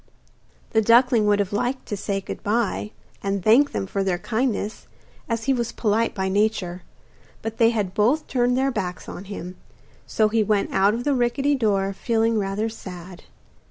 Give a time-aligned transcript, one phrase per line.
[0.71, 2.89] The duckling would have liked to say good bye,
[3.21, 4.87] and thank them for their kindness,
[5.29, 6.81] as he was polite by nature;
[7.43, 9.57] but they had both turned their backs on him,
[10.07, 13.25] so he went out of the rickety door feeling rather sad.